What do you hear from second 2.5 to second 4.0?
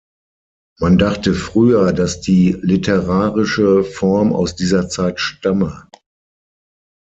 literarische